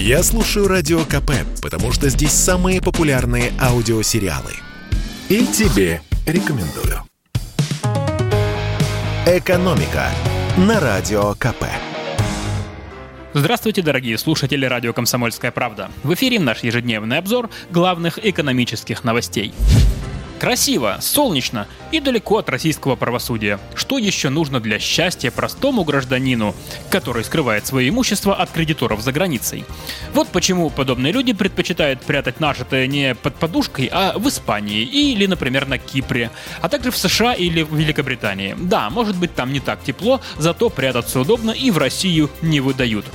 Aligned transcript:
Я 0.00 0.22
слушаю 0.22 0.68
Радио 0.68 1.00
КП, 1.00 1.32
потому 1.60 1.90
что 1.90 2.08
здесь 2.08 2.30
самые 2.30 2.80
популярные 2.80 3.52
аудиосериалы. 3.60 4.52
И 5.28 5.44
тебе 5.44 6.02
рекомендую. 6.24 7.02
«Экономика» 9.26 10.08
на 10.56 10.78
Радио 10.78 11.34
КП. 11.34 11.64
Здравствуйте, 13.34 13.82
дорогие 13.82 14.16
слушатели 14.18 14.64
радио 14.64 14.92
«Комсомольская 14.92 15.50
правда». 15.50 15.90
В 16.04 16.14
эфире 16.14 16.38
наш 16.38 16.62
ежедневный 16.62 17.18
обзор 17.18 17.50
главных 17.72 18.24
экономических 18.24 19.02
новостей. 19.02 19.52
Красиво, 20.38 20.98
солнечно 21.00 21.66
и 21.90 21.98
далеко 21.98 22.38
от 22.38 22.48
российского 22.48 22.94
правосудия. 22.94 23.58
Что 23.74 23.98
еще 23.98 24.28
нужно 24.28 24.60
для 24.60 24.78
счастья 24.78 25.32
простому 25.32 25.82
гражданину, 25.82 26.54
который 26.90 27.24
скрывает 27.24 27.66
свое 27.66 27.88
имущество 27.88 28.36
от 28.36 28.50
кредиторов 28.50 29.00
за 29.00 29.10
границей? 29.10 29.64
Вот 30.14 30.28
почему 30.28 30.70
подобные 30.70 31.12
люди 31.12 31.32
предпочитают 31.32 32.02
прятать 32.02 32.38
нажитое 32.38 32.86
не 32.86 33.16
под 33.16 33.34
подушкой, 33.34 33.88
а 33.92 34.16
в 34.16 34.28
Испании 34.28 34.82
или, 34.82 35.26
например, 35.26 35.66
на 35.66 35.78
Кипре, 35.78 36.30
а 36.60 36.68
также 36.68 36.92
в 36.92 36.96
США 36.96 37.34
или 37.34 37.62
в 37.62 37.74
Великобритании. 37.74 38.54
Да, 38.58 38.90
может 38.90 39.16
быть 39.16 39.34
там 39.34 39.52
не 39.52 39.60
так 39.60 39.82
тепло, 39.82 40.20
зато 40.36 40.70
прятаться 40.70 41.18
удобно 41.18 41.50
и 41.50 41.70
в 41.72 41.78
Россию 41.78 42.30
не 42.42 42.60
выдают. 42.60 43.06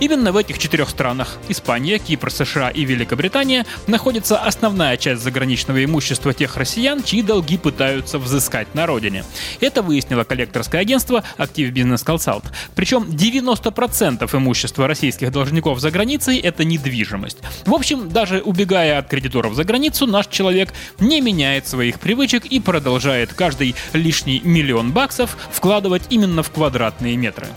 Именно 0.00 0.30
в 0.30 0.36
этих 0.36 0.58
четырех 0.58 0.88
странах– 0.90 1.38
Испания, 1.48 1.98
Кипр, 1.98 2.30
США 2.30 2.70
и 2.70 2.84
Великобритания– 2.84 3.66
находится 3.88 4.38
основная 4.38 4.96
часть 4.96 5.22
заграничного 5.22 5.84
имущества 5.84 6.32
тех 6.32 6.56
россиян, 6.56 7.02
чьи 7.02 7.22
долги 7.22 7.58
пытаются 7.58 8.20
взыскать 8.20 8.72
на 8.74 8.86
родине. 8.86 9.24
Это 9.60 9.82
выяснило 9.82 10.22
коллекторское 10.22 10.82
агентство 10.82 11.24
Active 11.36 11.72
Business 11.72 12.04
Consult. 12.04 12.44
Причем 12.76 13.04
90% 13.04 14.36
имущества 14.36 14.86
российских 14.86 15.32
должников 15.32 15.80
за 15.80 15.90
границей– 15.90 16.38
это 16.38 16.62
недвижимость. 16.62 17.38
В 17.66 17.74
общем, 17.74 18.08
даже 18.08 18.40
убегая 18.40 18.98
от 18.98 19.08
кредиторов 19.08 19.54
за 19.54 19.64
границу, 19.64 20.06
наш 20.06 20.28
человек 20.28 20.72
не 21.00 21.20
меняет 21.20 21.66
своих 21.66 21.98
привычек 21.98 22.46
и 22.46 22.60
продолжает 22.60 23.32
каждый 23.34 23.74
лишний 23.92 24.40
миллион 24.44 24.92
баксов 24.92 25.36
вкладывать 25.50 26.04
именно 26.10 26.44
в 26.44 26.50
квадратные 26.50 27.16
метры. 27.16 27.48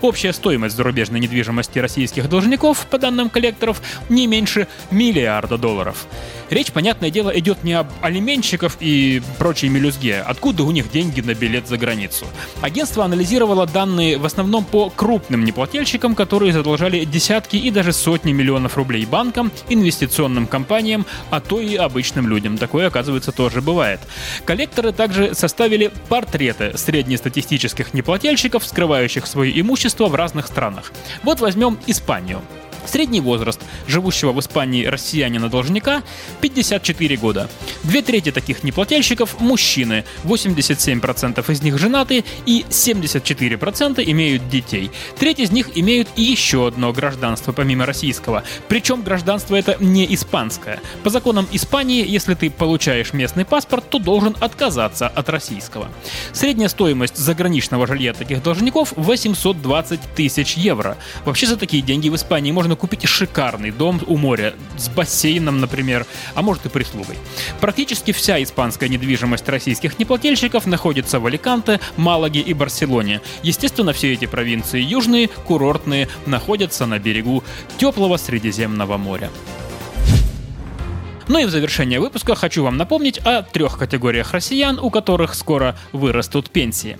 Общая 0.00 0.32
стоимость 0.32 0.76
зарубежной 0.76 1.20
недвижимости 1.20 1.78
российских 1.90 2.28
должников, 2.28 2.86
по 2.86 2.98
данным 2.98 3.30
коллекторов, 3.30 3.82
не 4.08 4.28
меньше 4.28 4.68
миллиарда 4.92 5.58
долларов. 5.58 6.06
Речь, 6.48 6.72
понятное 6.72 7.10
дело, 7.10 7.30
идет 7.30 7.62
не 7.62 7.74
об 7.74 7.86
алименщиков 8.00 8.76
и 8.80 9.22
прочей 9.38 9.68
мелюзге, 9.68 10.20
откуда 10.20 10.64
у 10.64 10.70
них 10.70 10.90
деньги 10.90 11.20
на 11.20 11.34
билет 11.34 11.68
за 11.68 11.76
границу. 11.76 12.26
Агентство 12.60 13.04
анализировало 13.04 13.66
данные 13.66 14.18
в 14.18 14.24
основном 14.24 14.64
по 14.64 14.90
крупным 14.90 15.44
неплательщикам, 15.44 16.14
которые 16.14 16.52
задолжали 16.52 17.04
десятки 17.04 17.56
и 17.56 17.70
даже 17.70 17.92
сотни 17.92 18.32
миллионов 18.32 18.76
рублей 18.76 19.06
банкам, 19.06 19.52
инвестиционным 19.68 20.48
компаниям, 20.48 21.06
а 21.30 21.40
то 21.40 21.60
и 21.60 21.76
обычным 21.76 22.28
людям. 22.28 22.58
Такое, 22.58 22.88
оказывается, 22.88 23.30
тоже 23.30 23.60
бывает. 23.60 24.00
Коллекторы 24.44 24.92
также 24.92 25.34
составили 25.34 25.92
портреты 26.08 26.76
среднестатистических 26.76 27.94
неплательщиков, 27.94 28.64
скрывающих 28.64 29.26
свое 29.26 29.60
имущество 29.60 30.06
в 30.06 30.16
разных 30.16 30.48
странах. 30.48 30.92
Вот 31.22 31.40
возьмем 31.40 31.78
Испанию. 31.86 32.42
Средний 32.86 33.20
возраст 33.20 33.60
живущего 33.86 34.32
в 34.32 34.40
Испании 34.40 34.84
россиянина-должника 34.84 36.02
54 36.40 37.16
года. 37.16 37.48
Две 37.82 38.02
трети 38.02 38.32
таких 38.32 38.64
неплательщиков– 38.64 39.38
мужчины, 39.40 40.04
87% 40.24 41.52
из 41.52 41.62
них 41.62 41.78
женаты 41.78 42.24
и 42.46 42.64
74% 42.68 44.02
имеют 44.10 44.48
детей. 44.48 44.90
Треть 45.18 45.40
из 45.40 45.50
них 45.50 45.70
имеют 45.74 46.08
еще 46.16 46.68
одно 46.68 46.92
гражданство 46.92 47.52
помимо 47.52 47.86
российского. 47.86 48.44
Причем 48.68 49.02
гражданство 49.02 49.56
это 49.56 49.76
не 49.80 50.12
испанское. 50.14 50.80
По 51.02 51.10
законам 51.10 51.46
Испании, 51.52 52.06
если 52.06 52.34
ты 52.34 52.50
получаешь 52.50 53.12
местный 53.12 53.44
паспорт, 53.44 53.88
то 53.88 53.98
должен 53.98 54.36
отказаться 54.40 55.08
от 55.08 55.28
российского. 55.28 55.88
Средняя 56.32 56.68
стоимость 56.68 57.16
заграничного 57.16 57.86
жилья 57.86 58.12
таких 58.12 58.42
должников 58.42 58.92
820 58.96 60.00
тысяч 60.14 60.54
евро. 60.54 60.96
Вообще 61.24 61.46
за 61.46 61.56
такие 61.56 61.82
деньги 61.82 62.08
в 62.08 62.16
Испании 62.16 62.52
можно 62.52 62.69
купить 62.76 63.06
шикарный 63.06 63.70
дом 63.70 64.00
у 64.06 64.16
моря 64.16 64.54
с 64.76 64.88
бассейном, 64.88 65.60
например, 65.60 66.06
а 66.34 66.42
может 66.42 66.66
и 66.66 66.68
прислугой. 66.68 67.16
Практически 67.60 68.12
вся 68.12 68.42
испанская 68.42 68.88
недвижимость 68.88 69.48
российских 69.48 69.98
неплательщиков 69.98 70.66
находится 70.66 71.20
в 71.20 71.26
Аликанте, 71.26 71.80
Малаге 71.96 72.40
и 72.40 72.54
Барселоне. 72.54 73.20
Естественно, 73.42 73.92
все 73.92 74.12
эти 74.12 74.26
провинции 74.26 74.80
южные, 74.80 75.28
курортные, 75.28 76.08
находятся 76.26 76.86
на 76.86 76.98
берегу 76.98 77.44
теплого 77.78 78.16
Средиземного 78.16 78.96
моря. 78.96 79.30
Ну 81.30 81.38
и 81.38 81.44
в 81.44 81.50
завершение 81.50 82.00
выпуска 82.00 82.34
хочу 82.34 82.64
вам 82.64 82.76
напомнить 82.76 83.18
о 83.18 83.42
трех 83.42 83.78
категориях 83.78 84.32
россиян, 84.32 84.80
у 84.80 84.90
которых 84.90 85.36
скоро 85.36 85.78
вырастут 85.92 86.50
пенсии. 86.50 86.98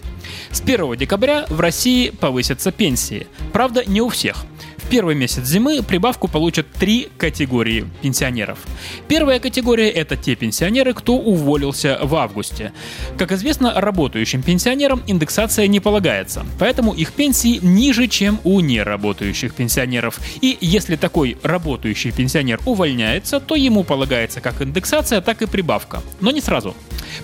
С 0.53 0.61
1 0.61 0.95
декабря 0.95 1.47
в 1.49 1.59
России 1.59 2.11
повысятся 2.11 2.71
пенсии. 2.71 3.27
Правда, 3.53 3.83
не 3.85 4.01
у 4.01 4.09
всех 4.09 4.45
первый 4.91 5.15
месяц 5.15 5.45
зимы 5.45 5.83
прибавку 5.83 6.27
получат 6.27 6.67
три 6.73 7.09
категории 7.17 7.87
пенсионеров. 8.03 8.59
Первая 9.07 9.39
категория– 9.39 9.89
это 9.91 10.17
те 10.17 10.35
пенсионеры, 10.35 10.95
кто 10.95 11.17
уволился 11.17 11.99
в 12.03 12.17
августе. 12.17 12.73
Как 13.17 13.31
известно, 13.31 13.81
работающим 13.81 14.43
пенсионерам 14.43 15.01
индексация 15.07 15.69
не 15.69 15.79
полагается, 15.79 16.45
поэтому 16.59 16.93
их 16.93 17.13
пенсии 17.13 17.61
ниже, 17.63 18.09
чем 18.09 18.41
у 18.43 18.59
неработающих 18.59 19.55
пенсионеров. 19.55 20.19
И 20.41 20.59
если 20.61 20.97
такой 20.97 21.39
работающий 21.45 22.11
пенсионер 22.11 22.59
увольняется, 22.67 23.39
то 23.39 23.55
ему 23.55 23.85
полагается 23.85 24.41
как 24.41 24.61
индексация, 24.61 25.21
так 25.21 25.41
и 25.43 25.47
прибавка. 25.47 26.03
Но 26.21 26.33
не 26.33 26.41
сразу. 26.41 26.75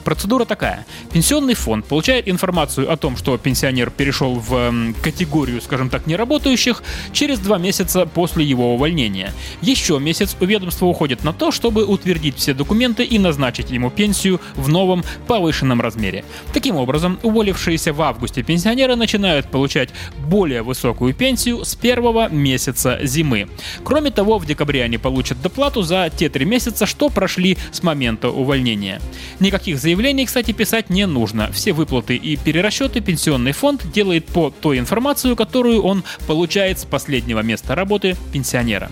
Процедура 0.06 0.44
такая. 0.44 0.86
Пенсионный 1.12 1.54
фонд 1.54 1.84
получает 1.84 2.28
информацию 2.28 2.92
о 2.92 2.96
том, 2.96 3.16
что 3.16 3.36
пенсионер 3.38 3.90
перешел 3.90 4.36
в 4.36 4.72
категорию, 5.02 5.60
скажем 5.60 5.90
так, 5.90 6.06
неработающих 6.06 6.84
через 7.12 7.40
два 7.40 7.58
месяца 7.58 8.06
после 8.06 8.44
его 8.44 8.72
увольнения. 8.72 9.32
Еще 9.62 9.98
месяц 9.98 10.36
у 10.40 10.44
ведомства 10.44 10.86
уходит 10.86 11.24
на 11.24 11.32
то, 11.32 11.50
чтобы 11.50 11.84
утвердить 11.84 12.36
все 12.36 12.54
документы 12.54 13.02
и 13.02 13.18
назначить 13.18 13.72
ему 13.72 13.90
пенсию 13.90 14.40
в 14.54 14.68
новом 14.68 15.02
повышенном 15.26 15.80
размере. 15.80 16.24
Таким 16.52 16.76
образом, 16.76 17.18
уволившиеся 17.24 17.92
в 17.92 18.00
августе 18.00 18.44
пенсионеры 18.44 18.94
начинают 18.94 19.50
получать 19.50 19.88
более 20.18 20.62
высокую 20.62 21.14
пенсию 21.14 21.64
с 21.64 21.74
первого 21.74 22.28
месяца 22.28 23.00
зимы. 23.02 23.48
Кроме 23.82 24.12
того, 24.12 24.38
в 24.38 24.46
декабре 24.46 24.84
они 24.84 24.98
получат 24.98 25.42
доплату 25.42 25.82
за 25.82 26.12
те 26.16 26.28
три 26.28 26.44
месяца, 26.44 26.86
что 26.86 27.08
прошли 27.08 27.58
с 27.72 27.82
момента 27.82 28.30
увольнения. 28.30 29.00
Никаких 29.40 29.56
Никаких 29.56 29.82
заявлений, 29.96 30.26
кстати, 30.26 30.52
писать 30.52 30.90
не 30.90 31.06
нужно. 31.06 31.50
Все 31.52 31.72
выплаты 31.72 32.16
и 32.16 32.36
перерасчеты 32.36 33.00
пенсионный 33.00 33.52
фонд 33.52 33.90
делает 33.92 34.26
по 34.26 34.50
той 34.50 34.78
информацию, 34.78 35.36
которую 35.36 35.82
он 35.82 36.04
получает 36.26 36.78
с 36.78 36.84
последнего 36.84 37.40
места 37.40 37.74
работы 37.74 38.14
пенсионера. 38.30 38.90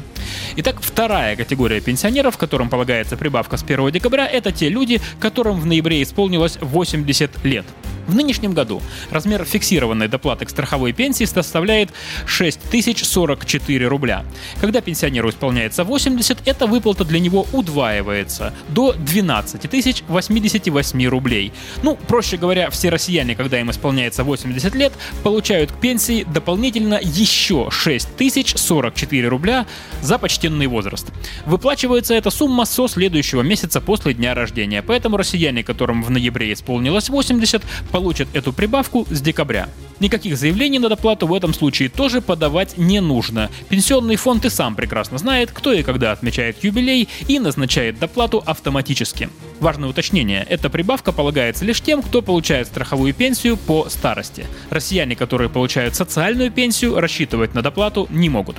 Итак, 0.57 0.77
вторая 0.81 1.37
категория 1.37 1.83
пенсионеров, 1.83 2.39
которым 2.39 2.71
полагается 2.71 3.19
прибавка 3.19 3.59
с 3.59 3.63
1 3.63 3.91
декабря, 3.91 4.27
это 4.27 4.51
те 4.51 4.71
люди, 4.71 4.99
которым 5.21 5.61
в 5.61 5.67
ноябре 5.67 6.03
исполнилось 6.03 6.57
80 6.63 7.45
лет. 7.45 7.67
В 8.07 8.15
нынешнем 8.15 8.53
году 8.53 8.83
размер 9.11 9.45
фиксированной 9.45 10.09
доплаты 10.09 10.45
к 10.45 10.51
страховой 10.51 10.93
пенсии 10.93 11.25
составляет 11.25 11.91
6044 12.27 13.87
рубля. 13.87 14.25
Когда 14.61 14.81
пенсионеру 14.81 15.31
исполняется 15.31 15.85
80, 15.85 16.47
эта 16.47 16.67
выплата 16.67 17.05
для 17.05 17.21
него 17.21 17.47
удваивается 17.53 18.53
до 18.69 18.93
12 18.93 19.65
088 20.09 21.07
рублей. 21.09 21.53
Ну, 21.83 21.97
проще 22.09 22.37
говоря, 22.37 22.71
все 22.71 22.91
россияне, 22.91 23.35
когда 23.35 23.61
им 23.61 23.71
исполняется 23.71 24.25
80 24.25 24.75
лет, 24.75 24.93
получают 25.23 25.73
к 25.73 25.81
пенсии 25.81 26.25
дополнительно 26.25 26.99
еще 27.03 27.69
6044 27.71 29.29
рубля 29.29 29.67
за 30.03 30.19
почтенный 30.19 30.67
возраст. 30.67 31.07
Выплачивается 31.47 32.15
эта 32.15 32.31
сумма 32.31 32.65
со 32.65 32.89
следующего 32.89 33.43
месяца 33.43 33.81
после 33.81 34.15
дня 34.15 34.35
рождения, 34.35 34.83
поэтому 34.83 35.17
россияне, 35.17 35.62
которым 35.62 36.03
в 36.03 36.11
ноябре 36.11 36.53
исполнилось 36.53 37.09
80, 37.09 37.62
получат 37.94 38.26
эту 38.32 38.52
прибавку 38.52 39.06
с 39.08 39.20
декабря. 39.20 39.69
Никаких 40.00 40.37
заявлений 40.37 40.81
на 40.81 40.88
доплату 40.88 41.29
в 41.29 41.32
этом 41.32 41.55
случае 41.55 41.88
тоже 41.88 42.20
подавать 42.20 42.76
не 42.76 43.00
нужно. 43.00 43.50
Пенсионный 43.69 44.17
фонд 44.17 44.44
и 44.44 44.50
сам 44.50 44.75
прекрасно 44.75 45.17
знает, 45.19 45.52
кто 45.52 45.73
и 45.73 45.85
когда 45.85 46.11
отмечает 46.11 46.64
юбилей 46.64 47.08
и 47.29 47.38
назначает 47.38 48.00
доплату 48.00 48.43
автоматически. 48.44 49.29
Важное 49.61 49.89
уточнение, 49.89 50.45
эта 50.49 50.69
прибавка 50.69 51.12
полагается 51.12 51.65
лишь 51.65 51.81
тем, 51.81 52.03
кто 52.03 52.23
получает 52.23 52.67
страховую 52.67 53.15
пенсию 53.15 53.56
по 53.56 53.89
старости. 53.89 54.47
Россияне, 54.71 55.17
которые 55.17 55.49
получают 55.49 55.95
социальную 55.95 56.51
пенсию, 56.51 56.99
рассчитывать 56.99 57.55
на 57.55 57.62
доплату 57.62 58.06
не 58.11 58.29
могут. 58.29 58.56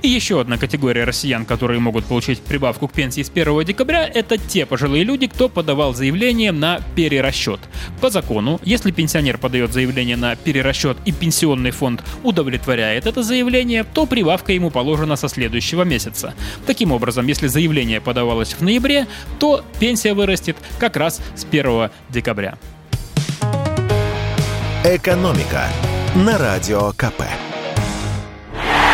И 0.00 0.08
еще 0.08 0.40
одна 0.40 0.56
категория 0.56 1.04
россиян, 1.04 1.44
которые 1.44 1.80
могут 1.80 2.04
получить 2.04 2.40
прибавку 2.40 2.86
к 2.86 2.92
пенсии 2.92 3.22
с 3.22 3.30
1 3.30 3.64
декабря, 3.64 4.06
это 4.06 4.38
те 4.38 4.64
пожилые 4.64 5.02
люди, 5.02 5.26
кто 5.26 5.48
подавал 5.48 5.92
заявление 5.92 6.52
на 6.52 6.80
перерасчет. 6.94 7.60
По 8.00 8.08
закону, 8.08 8.60
если 8.64 8.92
пенсионер 8.92 9.38
подает 9.38 9.72
заявление 9.72 10.16
на 10.16 10.36
перерасчет 10.36 10.96
и 11.04 11.12
пенсионный 11.12 11.72
фонд 11.72 12.04
удовлетворяет 12.22 13.06
это 13.06 13.22
заявление, 13.22 13.82
то 13.82 14.06
прибавка 14.06 14.52
ему 14.52 14.70
положена 14.70 15.16
со 15.16 15.28
следующего 15.28 15.82
месяца. 15.82 16.34
Таким 16.66 16.92
образом, 16.92 17.26
если 17.26 17.48
заявление 17.48 18.00
подавалось 18.00 18.52
в 18.52 18.62
ноябре, 18.62 19.06
то 19.40 19.64
пенсия 19.80 20.14
вырастет 20.28 20.56
как 20.78 20.96
раз 20.98 21.22
с 21.34 21.44
1 21.44 21.90
декабря. 22.10 22.58
Экономика 24.84 25.64
на 26.14 26.36
радио 26.36 26.92
КП. 26.92 27.22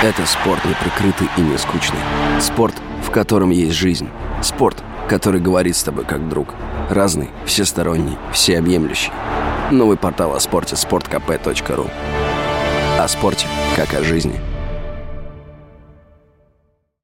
Это 0.05 0.27
спорт 0.27 0.65
не 0.65 0.75
прикрытый 0.75 1.29
и 1.37 1.41
не 1.41 1.59
скучный. 1.59 1.99
Спорт, 2.41 2.75
в 3.03 3.11
котором 3.11 3.51
есть 3.51 3.75
жизнь. 3.75 4.09
Спорт, 4.43 4.85
который 5.09 5.41
говорит 5.41 5.75
с 5.75 5.83
тобой 5.83 6.05
как 6.05 6.29
друг. 6.29 6.55
Разный, 6.89 7.31
всесторонний, 7.47 8.17
всеобъемлющий. 8.33 9.11
Новый 9.73 9.97
портал 9.97 10.37
о 10.37 10.41
спорте– 10.41 10.77
sportkp.ru 10.77 11.91
О 12.99 13.09
спорте, 13.09 13.47
как 13.75 13.93
о 13.95 14.05
жизни– 14.05 14.41